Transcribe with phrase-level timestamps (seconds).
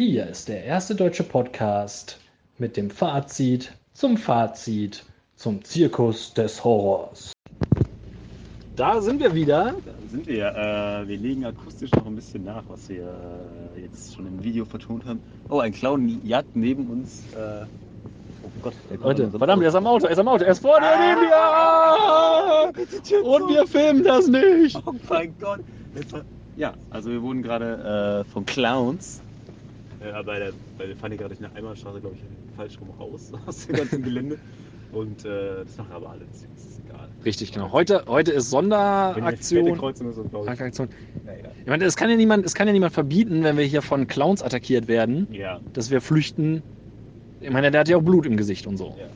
[0.00, 2.18] Hier ist der erste deutsche Podcast
[2.56, 5.04] mit dem Fazit zum Fazit
[5.36, 7.34] zum Zirkus des Horrors.
[8.76, 9.74] Da sind wir wieder.
[9.84, 10.46] Da sind wir.
[10.46, 13.14] Äh, wir legen akustisch noch ein bisschen nach, was wir
[13.76, 15.20] äh, jetzt schon im Video vertont haben.
[15.50, 17.22] Oh, ein Clown jagt neben uns.
[17.34, 17.66] Äh,
[18.42, 20.60] oh Gott, der Leute, verdammt, er ist am Auto, er ist am Auto, er ist
[20.60, 22.72] vor dir, neben Ah!
[22.72, 23.22] dir.
[23.22, 24.80] Und wir filmen das nicht.
[24.86, 25.60] Oh mein Gott.
[26.56, 29.20] Ja, also wir wurden gerade äh, von Clowns.
[30.00, 32.90] Äh, bei der, bei der fand ich gerade in der Einbahnstraße, glaube ich, falsch rum
[32.98, 34.38] raus aus dem ganzen Gelände.
[34.92, 37.08] Und äh, das machen aber alle, deswegen ist es egal.
[37.24, 37.70] Richtig, genau.
[37.70, 39.78] Heute, heute ist Sonderaktion.
[39.78, 40.60] Kreuzung ist, glaube ich.
[40.60, 40.88] Aktion.
[41.26, 41.52] Ja, egal.
[41.60, 44.08] Ich meine, es kann ja niemand, es kann ja niemand verbieten, wenn wir hier von
[44.08, 46.62] Clowns attackiert werden, Ja, dass wir flüchten.
[47.40, 48.96] Ich meine, der hat ja auch Blut im Gesicht und so.
[48.98, 49.06] Ja.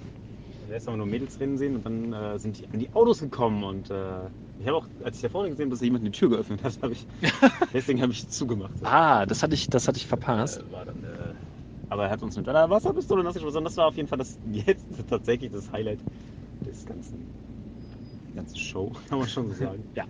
[0.74, 3.20] Erst haben wir nur Mädels drin sehen und dann äh, sind die an die Autos
[3.20, 4.24] gekommen und äh,
[4.58, 6.64] ich habe auch, als ich da vorne gesehen habe, dass da jemand eine Tür geöffnet
[6.64, 7.06] hat, habe ich,
[7.72, 8.72] deswegen habe ich zugemacht.
[8.82, 10.58] Ah, das hatte ich, das hatte ich verpasst.
[10.58, 11.34] Äh, dann, äh,
[11.90, 14.18] aber er hat uns mit einer Wasserpistole nass geschossen und das war auf jeden Fall
[14.18, 16.00] das jetzt tatsächlich das Highlight
[16.66, 17.24] des ganzen,
[18.34, 19.84] ganzen Show, kann man schon so sagen.
[19.94, 20.06] Ja.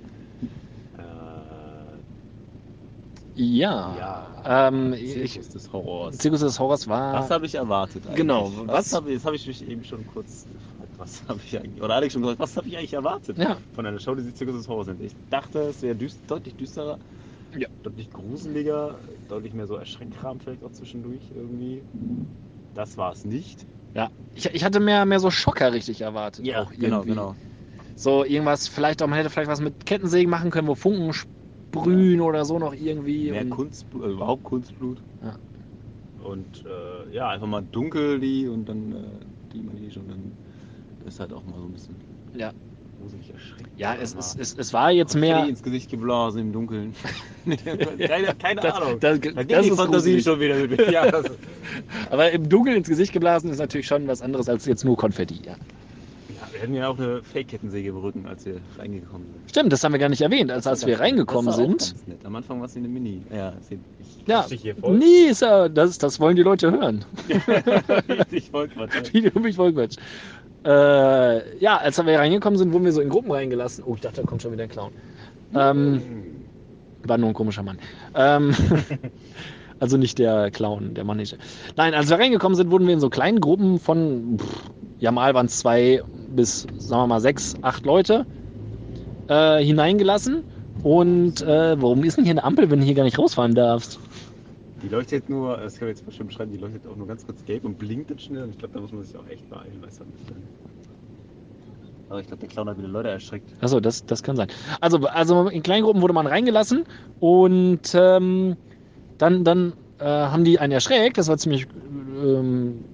[3.37, 4.29] Ja.
[4.45, 4.69] ja.
[4.69, 6.19] Ähm, ich, Zirkus des Horrors.
[6.19, 7.15] Zirkus des Horrors war.
[7.15, 8.17] Was habe ich erwartet eigentlich?
[8.17, 10.91] Genau, Was, was- habe ich, habe ich mich eben schon kurz gefragt.
[10.99, 13.57] Was habe ich eigentlich, oder Alex schon gesagt, was habe ich eigentlich erwartet Ja.
[13.75, 15.01] von einer Show, die sich Zirkus des Horrors nennt?
[15.01, 16.99] Ich dachte, es wäre düst, deutlich düsterer,
[17.59, 17.69] Ja.
[17.83, 18.95] deutlich gruseliger,
[19.29, 21.83] deutlich mehr so Erschreckkram vielleicht auch zwischendurch irgendwie.
[22.75, 23.67] Das war es nicht.
[23.95, 24.11] Ja.
[24.37, 26.45] Ich, ich hatte mehr, mehr so Schocker richtig erwartet.
[26.55, 27.09] auch genau, irgendwie.
[27.11, 27.35] genau.
[27.97, 31.13] So irgendwas, vielleicht auch, man hätte vielleicht was mit Kettensägen machen können, wo Funken
[31.83, 33.31] sprühen oder so noch irgendwie.
[33.31, 34.99] Mehr und- Kunstblut, also überhaupt Kunstblut.
[35.23, 35.37] Ja.
[36.29, 38.97] Und äh, ja, einfach mal dunkel die und dann äh,
[39.53, 40.33] die man die schon dann
[41.07, 41.95] ist halt auch mal so ein bisschen
[42.35, 42.51] Ja.
[43.01, 43.31] gruselig.
[43.77, 45.47] Ja, es, es, es, es war jetzt mehr.
[45.47, 46.95] ins Gesicht geblasen im Dunkeln.
[47.45, 49.01] keine keine Das- Ahnung.
[49.01, 50.25] das- da das geht die ist Fantasie gruselig.
[50.25, 50.91] schon wieder mit mir.
[50.91, 51.27] Ja, das,
[52.11, 55.41] Aber im Dunkeln ins Gesicht geblasen ist natürlich schon was anderes als jetzt nur Konfetti.
[55.45, 55.57] Ja.
[56.65, 59.51] Hatten ja auch eine Fake-Kettensäge im Rücken, als wir reingekommen sind.
[59.51, 60.51] Stimmt, das haben wir gar nicht erwähnt.
[60.51, 61.81] Also als wir reingekommen das war auch sind.
[61.81, 62.25] Ganz nett.
[62.25, 63.23] Am Anfang war es eine Mini.
[63.35, 63.79] Ja, ich
[64.27, 64.47] Ja,
[64.91, 67.05] nee, ist ja, das, das wollen die Leute hören.
[69.13, 69.97] Video mich voll Quatsch.
[70.65, 73.85] Äh, ja, als wir reingekommen sind, wurden wir so in Gruppen reingelassen.
[73.87, 74.93] Oh, ich dachte, da kommt schon wieder ein Clown.
[75.55, 76.03] Ähm,
[77.03, 77.79] war nur ein komischer Mann.
[78.15, 78.55] Ähm,
[79.79, 81.23] also nicht der Clown, der Mann
[81.77, 84.71] Nein, als wir reingekommen sind, wurden wir in so kleinen Gruppen von, pff,
[85.01, 86.03] ja mal waren es zwei
[86.35, 88.27] bis, sagen wir mal, sechs, acht Leute
[89.29, 90.45] äh, hineingelassen.
[90.83, 93.99] Und äh, warum ist denn hier eine Ampel, wenn du hier gar nicht rausfahren darfst?
[94.83, 97.43] Die leuchtet nur, das können wir jetzt bestimmt beschreiben, die leuchtet auch nur ganz kurz
[97.47, 98.43] gelb und blinkt dann schnell.
[98.43, 100.33] Und ich glaube, da muss man sich auch echt beeilen, weil es dann nicht.
[102.11, 103.51] Aber ich glaube, der Clown hat wieder Leute erschreckt.
[103.63, 104.49] Achso, das, das kann sein.
[104.81, 106.85] Also, also in Kleingruppen wurde man reingelassen
[107.19, 108.57] und ähm,
[109.17, 111.17] dann, dann äh, haben die einen erschreckt.
[111.17, 111.67] Das war ziemlich
[112.23, 112.85] ähm,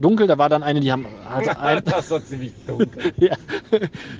[0.00, 0.26] dunkel.
[0.26, 1.06] Da war dann eine, die haben.
[1.28, 3.12] Hatte ein, das war ziemlich dunkel.
[3.18, 3.36] ja,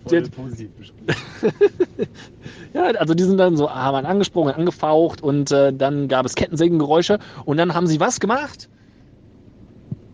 [0.07, 0.71] Voll Die- positiv
[2.75, 6.35] ja, also die sind dann so, haben einen angesprungen, angefaucht und äh, dann gab es
[6.35, 8.69] Kettensägengeräusche und dann haben sie was gemacht?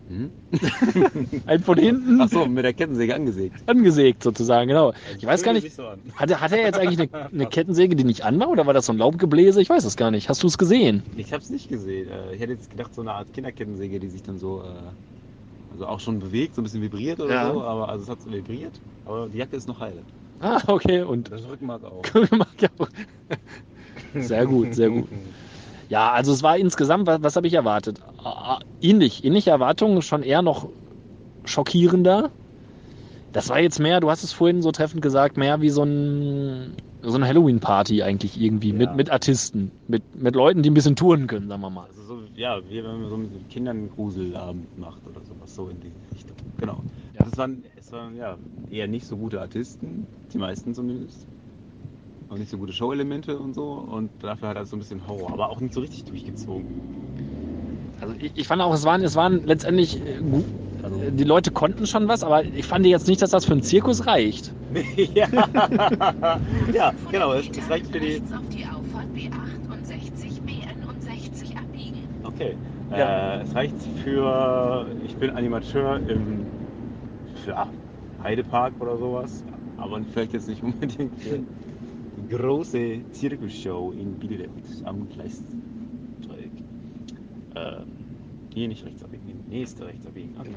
[0.09, 0.31] Hm?
[1.45, 3.55] Einen von hinten Achso, mit der Kettensäge angesägt.
[3.67, 4.93] angesägt sozusagen, genau.
[5.17, 5.69] Ich weiß gar nicht,
[6.15, 8.85] hatte, hatte er jetzt eigentlich eine, eine Kettensäge, die nicht an war oder war das
[8.85, 9.61] so ein Laubgebläse?
[9.61, 10.29] Ich weiß es gar nicht.
[10.29, 11.03] Hast du es gesehen?
[11.17, 12.07] Ich habe es nicht gesehen.
[12.09, 14.65] Äh, Ich hätte jetzt gedacht, so eine Art Kinderkettensäge, die sich dann so, äh,
[15.71, 17.53] also auch schon bewegt, so ein bisschen vibriert oder Ja.
[17.53, 18.79] so, aber also es hat so vibriert.
[19.05, 20.03] Aber die Jacke ist noch heile.
[20.39, 21.01] Ah, okay.
[21.01, 22.03] Und Das Rückenmark auch.
[22.59, 22.87] Ja auch.
[24.13, 25.09] Sehr gut, sehr gut.
[25.89, 27.99] Ja, also es war insgesamt, was, was habe ich erwartet?
[28.81, 30.69] Ähnlich, ähnliche Erwartungen, schon eher noch
[31.45, 32.31] schockierender.
[33.31, 36.75] Das war jetzt mehr, du hast es vorhin so treffend gesagt, mehr wie so, ein,
[37.01, 38.75] so eine Halloween-Party eigentlich irgendwie, Ja.
[38.77, 41.85] mit, mit Artisten, mit, mit Leuten, die ein bisschen touren können, sagen wir mal.
[41.87, 45.67] Also so, ja, wie wenn man so mit Kindern einen Gruselabend macht oder sowas, so
[45.69, 46.35] in die Richtung.
[46.59, 46.81] Genau.
[47.13, 47.23] Ja.
[47.23, 48.37] Das waren, es waren ja
[48.71, 51.25] eher nicht so gute Artisten, die meisten zumindest.
[52.29, 53.63] Auch nicht so gute Showelemente und so.
[53.63, 56.65] Und dafür hat er so ein bisschen Horror, aber auch nicht so richtig durchgezogen.
[58.01, 60.19] Also ich, ich fand auch, es waren, es waren letztendlich, äh,
[60.83, 63.63] Also, die Leute konnten schon was, aber ich fand jetzt nicht, dass das für einen
[63.63, 64.53] Zirkus reicht.
[65.15, 65.27] ja.
[66.73, 68.21] ja, genau, es, es reicht für die.
[68.33, 72.07] Auf die Auffahrt B68, BN60 abbiegen.
[72.23, 72.55] Okay.
[72.91, 73.35] Ja.
[73.35, 74.87] Äh, es reicht für.
[75.05, 76.45] Ich bin Animateur im
[77.45, 77.67] ja,
[78.23, 79.43] Heidepark oder sowas.
[79.77, 84.51] Aber vielleicht jetzt nicht unbedingt für die große Zirkusshow in Bielefeld
[84.85, 86.51] am Gleisdreieck.
[87.55, 87.85] Ähm,
[88.53, 90.35] hier nicht rechts abbiegen, nächste rechts abbiegen.
[90.39, 90.49] Okay.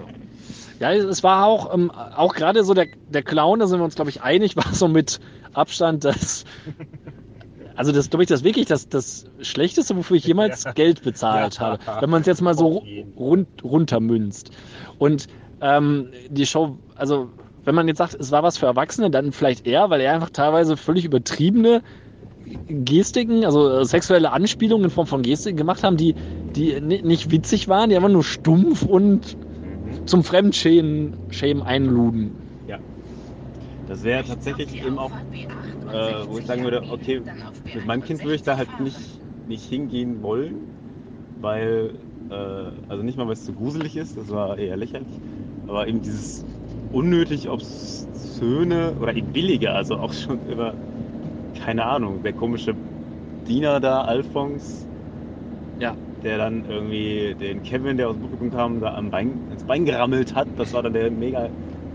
[0.79, 3.95] Ja, es war auch, ähm, auch gerade so der, der Clown, da sind wir uns,
[3.95, 5.21] glaube ich, einig, war so mit
[5.53, 6.45] Abstand das.
[7.77, 10.73] Also das glaube ich, das wirklich das, das Schlechteste, wofür ich jemals Ja.
[10.75, 11.61] Geld bezahlt Ja.
[11.61, 12.01] habe.
[12.01, 12.85] Wenn man es jetzt mal so
[13.17, 14.51] rund, runtermünzt.
[14.99, 15.27] Und
[15.61, 17.31] ähm, die Show, also
[17.65, 20.31] wenn man jetzt sagt, es war was für Erwachsene, dann vielleicht eher, weil er einfach
[20.31, 21.83] teilweise völlig übertriebene
[22.69, 26.15] Gestiken, also äh, sexuelle Anspielungen in Form von Gestiken gemacht haben, die,
[26.57, 30.07] die ni- nicht witzig waren, die einfach nur stumpf und Mhm.
[30.07, 32.39] zum Fremdschämen Schämen einluden.
[33.87, 35.13] Das wäre tatsächlich eben auch,
[35.91, 37.23] äh, wo ich sagen würde, okay,
[37.73, 40.71] mit meinem Kind würde ich da halt nicht, nicht hingehen wollen,
[41.37, 41.99] weil,
[42.31, 45.21] äh, also nicht mal, weil es zu gruselig ist, das war eher lächerlich,
[45.67, 46.47] aber eben dieses
[46.91, 50.77] unnötig obszöne oder eben billige, also auch schon über,
[51.55, 52.79] keine Ahnung, der komische
[53.47, 54.89] Diener da, Alphons,
[55.79, 55.97] Ja.
[56.23, 59.85] Der dann irgendwie den Kevin, der aus dem Publikum kam, da am Bein, ins Bein
[59.85, 61.49] gerammelt hat, das war dann der mega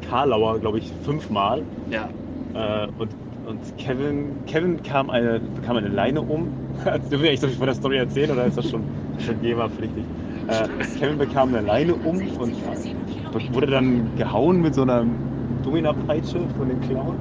[0.09, 1.63] Karlauer, glaube ich, fünfmal.
[1.89, 2.09] Ja.
[2.53, 3.09] Äh, und,
[3.47, 6.47] und Kevin, Kevin kam eine, bekam eine Leine um.
[6.85, 8.83] Dürfen wir eigentlich von der Story erzählen oder ist das schon,
[9.25, 10.03] schon GEMA-pflichtig?
[10.47, 12.55] Äh, Kevin bekam eine Leine um und
[13.53, 15.05] wurde dann gehauen mit so einer
[15.63, 17.15] Domina-Peitsche von dem Clown.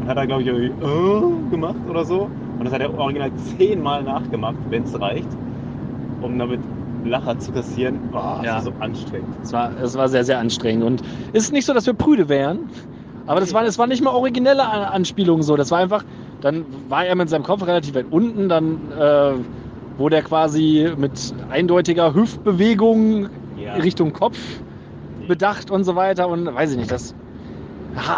[0.00, 2.30] Und hat er, glaube ich, irgendwie äh, gemacht oder so.
[2.58, 5.26] Und das hat er original zehnmal nachgemacht, wenn es reicht,
[6.20, 6.60] um damit
[7.04, 8.00] Lacher zu kassieren.
[8.12, 8.60] Oh, das Ja.
[8.62, 9.28] so anstrengend.
[9.42, 10.84] Es war, es war sehr, sehr anstrengend.
[10.84, 12.70] Und es ist nicht so, dass wir prüde wären,
[13.26, 15.56] aber das war, das war nicht mal originelle An- Anspielungen so.
[15.56, 16.04] Das war einfach,
[16.40, 19.34] dann war er mit seinem Kopf relativ weit unten, dann äh,
[19.96, 23.74] wurde er quasi mit eindeutiger Hüftbewegung Ja.
[23.74, 24.38] Richtung Kopf
[25.28, 26.28] bedacht und so weiter.
[26.28, 27.14] Und weiß ich nicht, das.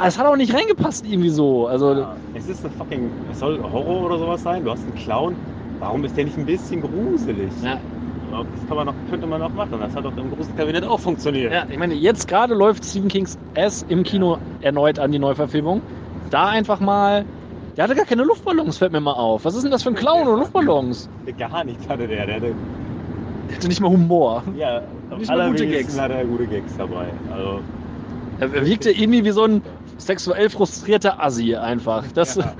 [0.04, 1.66] Es hat auch nicht reingepasst irgendwie so.
[1.66, 3.10] Also, Ja, Es ist eine fucking.
[3.30, 4.64] Es soll Horror oder sowas sein.
[4.64, 5.36] Du hast einen Clown.
[5.80, 7.50] Warum ist der nicht ein bisschen gruselig?
[7.64, 7.78] ja,
[8.30, 9.78] Das kann man noch, könnte man noch machen.
[9.80, 11.52] Das hat doch im Gruselkabinett auch funktioniert.
[11.52, 15.80] ja, ich meine, jetzt gerade läuft Stephen Kings S im Kino erneut an die Neuverfilmung.
[16.30, 17.24] Da einfach mal.
[17.76, 19.44] Der hatte gar keine Luftballons, fällt mir mal auf.
[19.44, 21.08] Was ist denn das für ein Clown ohne Luftballons?
[21.38, 22.26] Gar nichts hatte der.
[22.26, 22.54] Der hatte,
[23.48, 24.42] Der hatte nicht mal Humor.
[24.58, 24.82] ja,
[25.16, 25.98] Nicht mal gute Gags.
[25.98, 27.06] hat er gute Gags dabei.
[27.32, 27.60] Also,
[28.38, 29.62] Er wirkte irgendwie wie so ein
[29.96, 32.04] sexuell frustrierter Assi einfach.
[32.14, 32.52] Das, ja.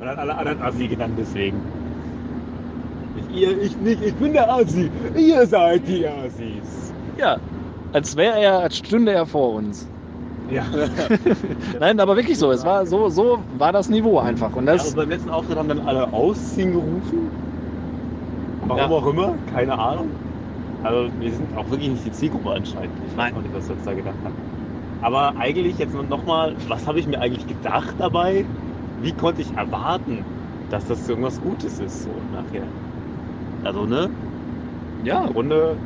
[0.00, 1.56] Und hat alle anderen Assi genannt deswegen.
[3.36, 4.90] Ihr, ich nicht, ich bin der Assi.
[5.16, 6.92] Ihr seid die Assis.
[7.18, 7.38] ja,
[7.92, 9.86] als wäre er, als stünde er vor uns.
[10.50, 10.62] Ja.
[11.80, 12.50] Nein, aber wirklich so.
[12.50, 14.54] Es war so, so war das Niveau einfach.
[14.54, 17.28] Und Ja, das, und beim letzten Auftritt haben dann alle ausziehen gerufen.
[18.66, 18.96] Warum Ja.
[18.96, 20.10] auch immer, keine Ahnung.
[20.82, 22.92] Also wir sind auch wirklich nicht die Zielgruppe anscheinend.
[23.10, 23.34] Ich weiß Nein.
[23.36, 24.34] auch nicht, was wir uns da gedacht haben.
[25.02, 28.44] Aber eigentlich jetzt nochmal, was habe ich mir eigentlich gedacht dabei?
[29.02, 30.24] Wie konnte ich erwarten,
[30.70, 32.66] dass das irgendwas Gutes ist so nachher?
[33.66, 34.10] Also ne,
[35.02, 35.78] ja, im Grunde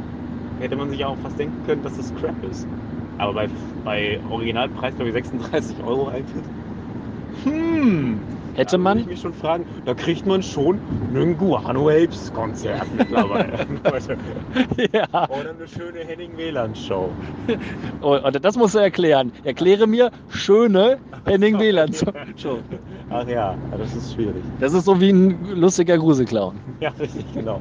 [0.58, 2.68] hätte man sich ja auch fast denken können, dass das Crap ist.
[3.18, 3.48] Aber bei,
[3.84, 6.44] bei Originalpreis, glaube ich, 36 Euro Eintritt,
[7.44, 8.22] hm,
[8.54, 10.82] hätte da man, ich mich schon fragen, da kriegt man schon
[11.14, 13.66] ein Guano Apes Konzert mittlerweile.
[14.92, 17.14] Ja, Oder eine schöne Henning Wieland Show.
[18.00, 19.32] Oh, und das musst du erklären.
[19.42, 21.96] Erkläre mir schöne Henning Wieland
[22.36, 22.62] Show.
[23.10, 24.42] Ach ja, das ist schwierig.
[24.60, 26.54] Das ist so wie ein lustiger Gruselclown.
[26.80, 27.60] Ja, richtig, genau.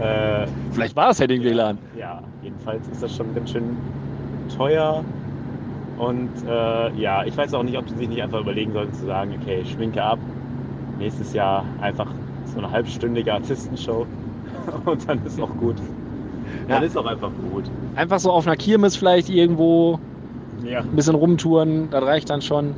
[0.00, 1.80] Äh, Vielleicht war es Henning Wieland.
[1.98, 3.76] ja, jedenfalls ist das schon ganz schön
[4.56, 5.02] teuer.
[5.98, 9.06] Und äh, ja, ich weiß auch nicht, ob sie sich nicht einfach überlegen sollten zu
[9.06, 10.18] sagen, okay, schminke ab.
[10.98, 12.06] Nächstes Jahr einfach
[12.52, 14.06] so eine halbstündige Artistenshow.
[14.84, 15.76] Und dann ist auch gut.
[16.68, 16.86] Dann Ja.
[16.86, 17.64] ist auch einfach gut.
[17.96, 19.98] Einfach so auf einer Kirmes vielleicht irgendwo
[20.64, 20.80] Ja.
[20.80, 22.74] ein bisschen rumtouren, das reicht dann schon.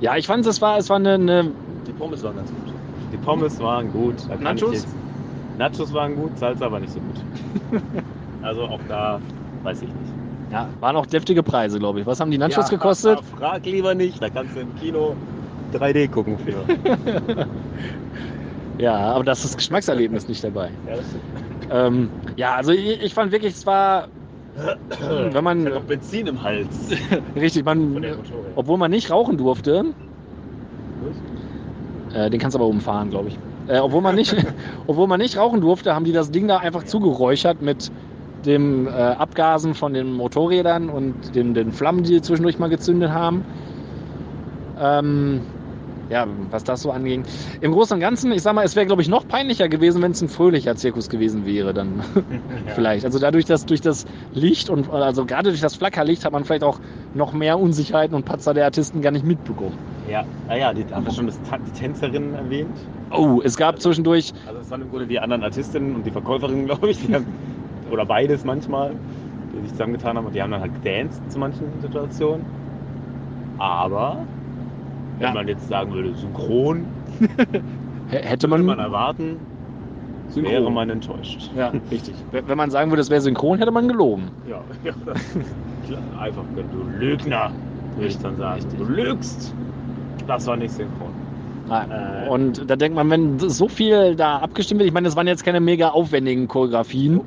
[0.00, 1.54] Ja, ich fand es war, es war eine, eine
[1.86, 2.74] Die Pommes waren ganz gut.
[3.12, 4.28] Die Pommes waren gut.
[4.38, 4.72] Nachos?
[4.74, 4.96] Jetzt,
[5.56, 7.26] Nachos waren gut, Salsa war nicht so gut.
[8.40, 9.20] also auch da
[9.62, 10.16] weiß ich nicht.
[10.50, 12.06] ja, waren auch deftige Preise, glaube ich.
[12.06, 13.20] Was haben die Nachos Ja, gekostet?
[13.24, 15.16] Frag lieber nicht, da kannst du im Kino
[15.70, 16.66] 3D gucken für.
[18.78, 20.78] Ja, aber das ist das Geschmackserlebnis nicht dabei.
[20.84, 21.02] ja.
[21.70, 24.10] Ähm, ja, also ich, ich fand wirklich, es war,
[25.32, 26.68] wenn man noch Benzin im Hals.
[27.36, 28.04] richtig, man,
[28.54, 29.84] obwohl man nicht rauchen durfte,
[32.14, 33.38] äh, den kannst du aber umfahren, glaube ich.
[33.68, 34.34] Äh, obwohl man nicht,
[34.86, 37.90] obwohl man nicht rauchen durfte, haben die das Ding da einfach zugeräuchert mit
[38.44, 43.44] dem äh, Abgasen von den Motorrädern und den, den Flammen, die zwischendurch mal gezündet haben.
[44.80, 45.40] Ähm,
[46.08, 47.24] ja, was das so anging.
[47.60, 50.12] Im Großen und Ganzen, ich sag mal, es wäre, glaube ich, noch peinlicher gewesen, wenn
[50.12, 52.02] es ein fröhlicher Zirkus gewesen wäre, dann
[52.74, 53.04] vielleicht.
[53.04, 56.64] Also dadurch, dass durch das Licht und also gerade durch das Flackerlicht hat man vielleicht
[56.64, 56.80] auch
[57.14, 59.76] noch mehr Unsicherheiten und Patzer der Artisten gar nicht mitbekommen.
[60.10, 62.76] Ja, naja, die, haben wir schon das, die Tänzerinnen erwähnt.
[63.10, 66.66] Oh, es gab zwischendurch, Also es waren im Grunde die anderen Artistinnen und die Verkäuferinnen,
[66.66, 67.26] glaube ich, die haben,
[67.90, 68.92] oder beides manchmal,
[69.52, 72.44] die sich zusammengetan haben und die haben dann halt gedanced zu manchen Situationen.
[73.58, 74.26] Aber
[75.18, 75.34] wenn Ja.
[75.34, 76.86] man jetzt sagen würde, synchron,
[78.10, 79.36] Hätte man, man erwarten,
[80.28, 80.52] Synchron.
[80.52, 81.50] wäre man enttäuscht.
[81.56, 82.14] Ja, richtig.
[82.30, 84.28] Wenn man sagen würde, es wäre synchron, hätte man gelogen.
[84.48, 84.92] Ja, ja.
[86.20, 86.42] Einfach,
[86.72, 87.50] du Lügner,
[87.96, 88.60] würde ich dann sagen.
[88.78, 89.54] Du lügst.
[90.26, 91.10] Das war nicht synchron.
[91.70, 92.28] Äh.
[92.28, 95.44] Und da denkt man, wenn so viel da abgestimmt wird, ich meine, das waren jetzt
[95.44, 97.20] keine mega aufwendigen Choreografien.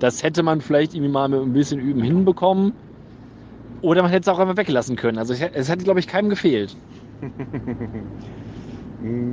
[0.00, 2.72] Das hätte man vielleicht irgendwie mal mit ein bisschen Üben hinbekommen.
[3.82, 5.16] Oder man hätte es auch einfach weglassen können.
[5.18, 6.76] Also es hätte, glaube ich, keinem gefehlt.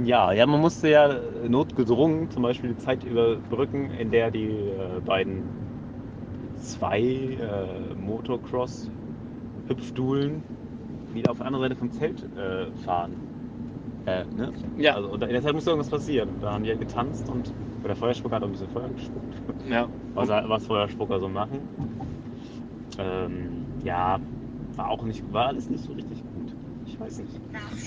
[0.04, 1.16] Ja, ja, man musste ja
[1.48, 5.42] notgedrungen zum Beispiel die Zeit überbrücken, in der die äh, beiden
[6.58, 10.44] zwei äh, Motocross-Hüpfduhlen
[11.14, 13.14] wieder auf der anderen Seite vom Zelt äh, fahren.
[14.06, 14.52] Äh, ne?
[14.78, 14.96] Ja.
[14.96, 16.28] Also, und in der Zeit musste irgendwas passieren.
[16.42, 17.54] Da haben die halt getanzt und
[17.88, 19.34] der Feuerspucker hat auch ein bisschen Feuer gespuckt.
[19.70, 19.88] Ja.
[20.14, 21.62] was, was Feuerspucker so machen.
[23.00, 24.20] Ähm, ja,
[24.76, 26.13] war auch nicht, war alles nicht so richtig.
[26.94, 27.32] Ich weiß nicht.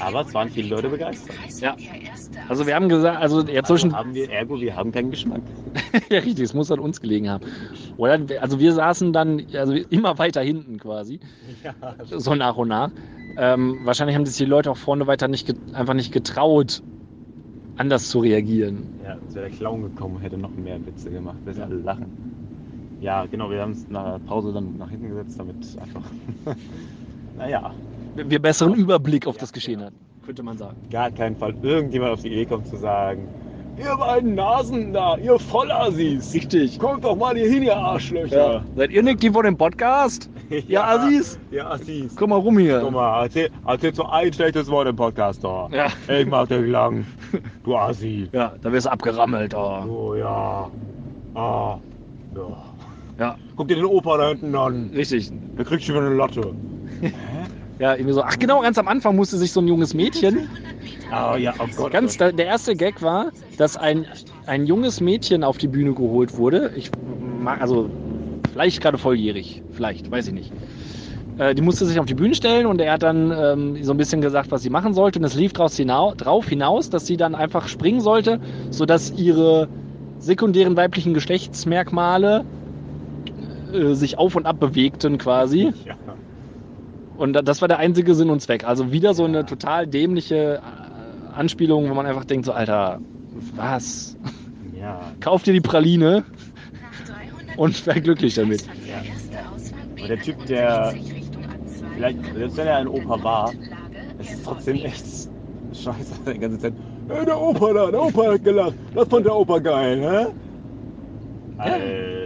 [0.00, 1.36] Aber es waren viele Leute begeistert.
[1.60, 1.76] Ja.
[2.48, 5.42] Also wir haben gesagt, also ja, zwischen, Also haben wir, ergo, wir haben keinen Geschmack.
[6.10, 7.44] ja richtig, es muss an uns gelegen haben.
[7.96, 11.20] Oder, also wir saßen dann also immer weiter hinten quasi,
[11.62, 11.74] Ja,
[12.18, 12.90] so nach und nach.
[13.36, 16.82] Ähm, wahrscheinlich haben sich die Leute auch vorne weiter nicht einfach nicht getraut,
[17.76, 18.88] anders zu reagieren.
[19.04, 22.06] ja sonst wäre der Clown gekommen und hätte noch mehr Witze gemacht, bis alle lachen.
[23.00, 26.02] Ja, genau, wir haben uns nach der Pause dann nach hinten gesetzt, damit einfach,
[27.38, 27.72] naja,
[28.16, 29.86] Wir besseren Überblick auf Ja, das Geschehen ja.
[29.86, 30.76] hatten, könnte man sagen.
[30.90, 33.28] gar keinen Fall irgendjemand auf die Idee kommt zu sagen,
[33.78, 36.78] ihr beiden Nasen da, ihr Vollassis, Richtig.
[36.78, 38.64] kommt doch mal hier hin, ihr Arschlöcher.
[38.74, 40.30] Seid ihr nicht die von dem Podcast?
[40.68, 41.40] Ja, Assis?
[41.50, 42.14] Ja, Assis.
[42.14, 42.78] Komm mal rum hier.
[42.78, 45.68] Guck mal, erzähl, erzähl so ein schlechtes Wort im Podcast da.
[45.72, 45.88] Ja.
[46.08, 47.04] Ich mach dich lang.
[47.64, 48.28] Du Assi.
[48.30, 49.52] Ja, da wirst du abgerammelt.
[49.56, 49.82] Oh.
[49.88, 50.70] Oh ja.
[51.34, 51.78] Ah.
[52.36, 52.62] Ja.
[53.18, 54.90] Ja, Guck dir den Opa da hinten an.
[54.94, 55.32] richtig.
[55.58, 56.54] Der kriegt schon wieder eine Latte.
[57.78, 58.22] Ja, irgendwie so.
[58.22, 60.48] Ach genau, ganz am Anfang musste sich so ein junges Mädchen,
[61.10, 61.92] Ah ja, oh Gott.
[61.92, 64.06] ganz, der erste Gag war, dass ein,
[64.46, 66.72] ein junges Mädchen auf die Bühne geholt wurde.
[66.76, 66.90] Ich
[67.42, 67.88] mag, also
[68.52, 70.52] vielleicht gerade volljährig, vielleicht, weiß ich nicht.
[71.38, 73.98] Äh, die musste sich auf die Bühne stellen und er hat dann ähm, so ein
[73.98, 75.18] bisschen gesagt, was sie machen sollte.
[75.18, 78.40] Und es lief draus hinau drauf hinaus, dass sie dann einfach springen sollte,
[78.70, 79.68] sodass ihre
[80.18, 82.44] sekundären weiblichen Geschlechtsmerkmale
[83.72, 85.72] äh, sich auf und ab bewegten quasi.
[85.84, 85.94] Ja.
[87.16, 88.64] Und da- das war der einzige Sinn und Zweck.
[88.64, 93.00] Also wieder so eine total dämliche äh, Anspielung, wo man einfach denkt, so, Alter,
[93.54, 94.16] was?
[94.78, 95.00] Ja.
[95.20, 96.24] Kauf dir die Praline
[97.56, 98.62] und wär glücklich damit.
[98.86, 99.02] Ja.
[99.98, 100.94] Aber der Typ, der-
[101.94, 103.52] Vielleicht, selbst wenn er ein Opa war,
[104.18, 105.04] es ist trotzdem echt
[105.72, 106.74] scheiße die ganze Zeit.
[107.08, 108.74] Hey, der Opa da, der Opa hat gelacht.
[108.94, 110.26] Das fand der Opa geil, hä?
[111.56, 112.25] Alter.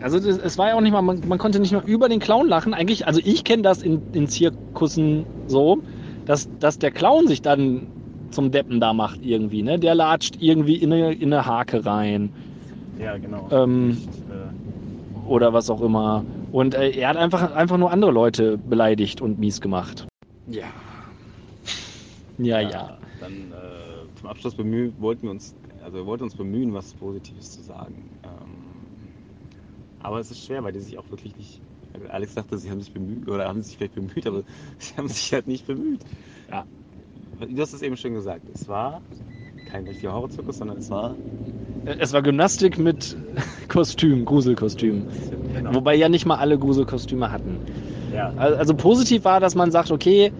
[0.00, 2.20] Also das, es war ja auch nicht mal, man, man konnte nicht mal über den
[2.20, 2.74] Clown lachen.
[2.74, 5.78] Eigentlich, also ich kenne das in, in Zirkussen so,
[6.24, 7.88] dass, dass der Clown sich dann
[8.30, 9.78] zum Deppen da macht irgendwie, ne?
[9.78, 12.32] Der latscht irgendwie in eine, in eine Hake rein
[12.98, 13.48] Ja, genau.
[13.50, 16.24] Ähm, Äh, oder was auch immer.
[16.52, 20.06] Und äh, er hat einfach, einfach nur andere Leute beleidigt und mies gemacht.
[20.46, 20.64] ja.
[22.38, 22.98] Ja, ja.
[23.20, 27.50] Dann äh, zum Abschluss bemühen, wollten wir uns, also wir wollten uns bemühen, was Positives
[27.50, 28.10] zu sagen.
[28.22, 28.59] Ähm,
[30.00, 31.60] aber es ist schwer, weil die sich auch wirklich nicht.
[32.08, 34.42] Alex sagte, sie haben sich bemüht oder haben sich vielleicht bemüht, aber
[34.78, 36.00] sie haben sich halt nicht bemüht.
[36.50, 36.64] Ja.
[37.40, 38.42] Du hast es eben schon gesagt.
[38.54, 39.02] Es war
[39.64, 41.16] kein richtiger Horrorzirkus, sondern es war.
[41.84, 43.16] Es war Gymnastik mit
[43.68, 45.06] Kostüm, Gruselkostüm.
[45.54, 45.74] Genau.
[45.74, 47.58] Wobei ja nicht mal alle Gruselkostüme hatten.
[48.14, 48.32] Ja.
[48.36, 50.32] Al- Also positiv war, dass man sagt, okay,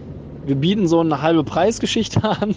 [0.45, 2.55] wir bieten so eine halbe Preisgeschichte an.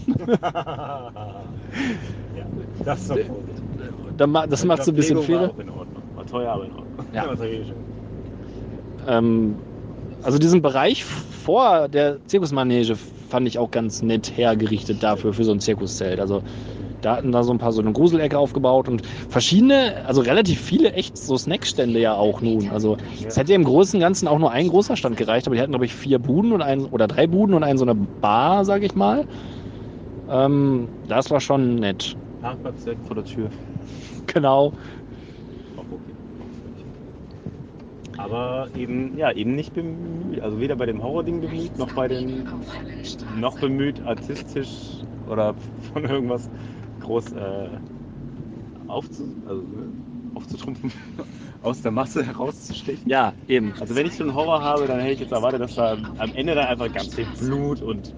[2.35, 2.45] ja,
[2.83, 4.17] das ist doch positiv.
[4.17, 5.43] Das macht es ein bisschen fairer.
[5.43, 6.03] War auch in Ordnung.
[6.15, 6.92] War teuer, aber in Ordnung.
[7.13, 7.27] Ja.
[9.07, 9.55] Ähm,
[10.23, 12.95] also diesen Bereich vor der Zirkusmanege
[13.29, 16.19] fand ich auch ganz nett hergerichtet dafür, für so ein Zirkuszelt.
[16.19, 16.43] Also
[17.01, 20.93] da hatten da so ein paar so eine Gruselecke aufgebaut und verschiedene, also relativ viele
[20.93, 22.69] echt so Snackstände ja auch nun.
[22.69, 25.61] Also es hätte im Großen und Ganzen auch nur ein großer Stand gereicht, aber die
[25.61, 28.63] hatten glaube ich vier Buden und ein oder drei Buden und einen so eine Bar,
[28.63, 29.25] sage ich mal.
[30.29, 32.15] Ähm, das war schon nett.
[32.39, 33.49] Parkplatz direkt vor der Tür.
[34.27, 34.73] Genau.
[35.75, 36.13] Auch okay.
[38.17, 40.41] Aber eben, ja, eben nicht bemüht.
[40.41, 42.47] Also weder bei dem Horror-Ding bemüht, noch bei den,
[43.39, 44.69] noch bemüht, artistisch
[45.27, 45.55] oder
[45.93, 46.49] von irgendwas
[47.01, 47.69] groß äh,
[48.87, 49.63] aufzu, also,
[50.35, 50.91] aufzutrumpfen,
[51.61, 53.09] aus der Masse herauszustechen.
[53.09, 53.73] Ja, eben.
[53.79, 56.55] Also wenn ich schon Horror habe, dann hätte ich jetzt erwartet, dass da am Ende
[56.55, 58.13] dann einfach ganz viel Blut und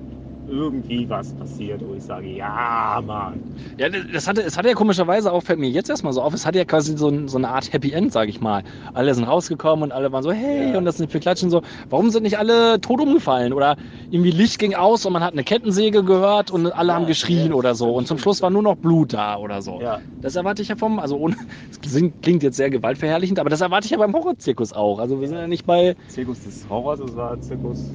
[0.48, 3.44] irgendwie was passiert, wo ich sage, ja, Mann.
[3.78, 6.46] Ja, das hatte, es hatte ja komischerweise auch, fällt mir jetzt erstmal so auf, es
[6.46, 8.64] hatte ja quasi so, so eine Art Happy End, sag ich mal.
[8.94, 10.78] Alle sind rausgekommen und alle waren so, hey, Ja.
[10.78, 11.62] und das sind für Klatschen so.
[11.90, 13.54] Warum sind nicht alle tot umgefallen?
[13.54, 13.76] Oder
[14.10, 17.50] irgendwie Licht ging aus und man hat eine Kettensäge gehört und alle Ja, haben geschrien
[17.50, 17.94] ja, oder so.
[17.96, 19.82] Und zum Schluss war nur noch Blut da oder so.
[19.82, 21.36] Ja, Das erwarte ich ja vom, also ohne,
[21.70, 25.00] das klingt- klingt jetzt sehr gewaltverherrlichend, aber das erwarte ich ja beim Horrorzirkus auch.
[25.00, 27.92] Also wir sind ja nicht bei, Zirkus des Horrors, das war Zirkus,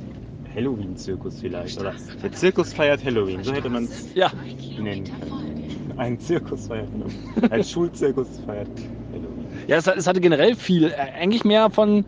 [0.55, 1.81] Halloween-Zirkus vielleicht.
[1.81, 4.31] Oder der Zirkus feiert Halloween, so hätte man es ja,
[4.79, 5.95] nennen können.
[5.97, 7.53] Ein Zirkus feiert Halloween.
[7.53, 8.69] Ein Schulzirkus feiert
[9.13, 9.47] Halloween.
[9.67, 12.05] Ja, es, es hatte generell viel, äh, eigentlich mehr von,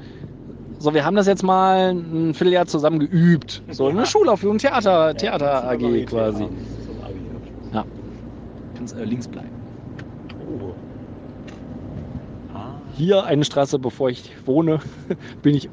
[0.79, 3.63] so wir haben das jetzt mal ein Vierteljahr zusammen geübt.
[3.71, 4.07] So eine Ja.
[4.07, 6.45] Schulaufführung, Theater, Ja, Theater AG quasi.
[6.45, 7.85] AG.
[8.75, 9.51] Kannst äh, links bleiben.
[10.61, 10.73] Oh.
[12.53, 12.75] Ah.
[12.97, 14.81] Hier eine Straße, bevor ich wohne,
[15.43, 15.73] bin ich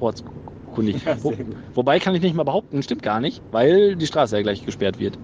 [0.70, 1.04] ortskundig.
[1.06, 1.34] Ja, Wo,
[1.74, 5.00] wobei kann ich nicht mal behaupten, stimmt gar nicht, weil die Straße ja gleich gesperrt
[5.00, 5.18] wird.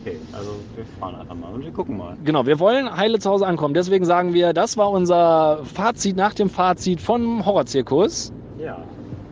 [0.00, 2.16] Okay, also wir fahren einfach mal und wir gucken mal.
[2.24, 3.74] Genau, wir wollen heile zu Hause ankommen.
[3.74, 8.32] Deswegen sagen wir, das war unser Fazit nach dem Fazit vom Horrorzirkus.
[8.58, 8.78] Ja.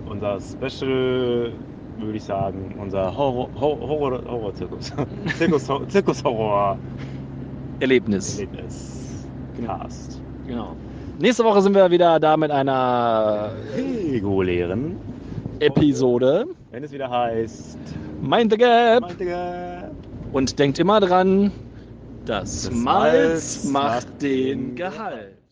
[0.08, 1.52] Unser Special,
[1.98, 4.92] würde ich sagen, unser Horror, Horror, Horror, Horror-Zirkus.
[5.38, 8.38] Zirkus, Zirkus-Horror-Erlebnis.
[8.38, 9.26] Erlebnis.
[9.64, 10.20] Cast.
[10.46, 10.76] Genau.
[11.18, 14.96] Nächste Woche sind wir wieder da mit einer Regulären.
[15.60, 16.46] Episode.
[16.70, 17.78] Wenn es wieder heißt.
[18.20, 19.02] Mind the Gap.
[19.02, 19.92] Meinte Gap.
[20.32, 21.52] Und denkt immer dran,
[22.24, 25.35] das Das Malz macht den Gehalt.